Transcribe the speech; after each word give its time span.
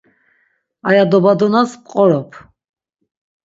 Aya 0.87 1.03
dobadonas 1.11 1.71
p̌qorop. 1.83 2.31